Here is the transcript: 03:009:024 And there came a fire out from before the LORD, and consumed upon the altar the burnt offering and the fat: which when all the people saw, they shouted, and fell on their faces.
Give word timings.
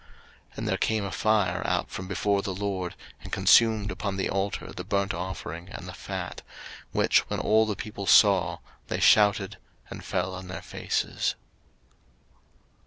03:009:024 0.53 0.57
And 0.57 0.67
there 0.67 0.77
came 0.77 1.05
a 1.05 1.11
fire 1.11 1.61
out 1.67 1.91
from 1.91 2.07
before 2.07 2.41
the 2.41 2.55
LORD, 2.55 2.95
and 3.21 3.31
consumed 3.31 3.91
upon 3.91 4.17
the 4.17 4.31
altar 4.31 4.73
the 4.73 4.83
burnt 4.83 5.13
offering 5.13 5.69
and 5.69 5.87
the 5.87 5.93
fat: 5.93 6.41
which 6.91 7.19
when 7.29 7.39
all 7.39 7.67
the 7.67 7.75
people 7.75 8.07
saw, 8.07 8.57
they 8.87 8.99
shouted, 8.99 9.57
and 9.91 10.03
fell 10.03 10.33
on 10.33 10.47
their 10.47 10.63
faces. 10.63 11.35